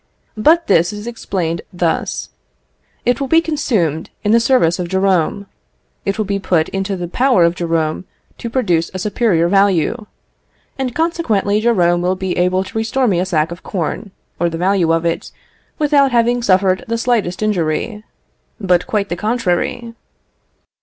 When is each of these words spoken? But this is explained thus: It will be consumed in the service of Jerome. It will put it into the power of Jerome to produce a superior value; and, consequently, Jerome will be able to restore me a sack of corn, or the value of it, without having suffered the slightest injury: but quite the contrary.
But 0.35 0.65
this 0.65 0.91
is 0.91 1.05
explained 1.05 1.61
thus: 1.71 2.29
It 3.05 3.21
will 3.21 3.27
be 3.27 3.39
consumed 3.39 4.09
in 4.23 4.31
the 4.31 4.39
service 4.39 4.79
of 4.79 4.87
Jerome. 4.87 5.45
It 6.05 6.17
will 6.17 6.25
put 6.39 6.69
it 6.69 6.73
into 6.73 6.95
the 6.97 7.07
power 7.07 7.43
of 7.43 7.53
Jerome 7.53 8.05
to 8.39 8.49
produce 8.49 8.89
a 8.95 8.97
superior 8.97 9.47
value; 9.47 10.07
and, 10.79 10.95
consequently, 10.95 11.61
Jerome 11.61 12.01
will 12.01 12.15
be 12.15 12.35
able 12.35 12.63
to 12.63 12.77
restore 12.79 13.07
me 13.07 13.19
a 13.19 13.27
sack 13.27 13.51
of 13.51 13.61
corn, 13.61 14.09
or 14.39 14.49
the 14.49 14.57
value 14.57 14.91
of 14.91 15.05
it, 15.05 15.29
without 15.77 16.11
having 16.11 16.41
suffered 16.41 16.83
the 16.87 16.97
slightest 16.97 17.43
injury: 17.43 18.03
but 18.59 18.87
quite 18.87 19.09
the 19.09 19.15
contrary. 19.15 19.93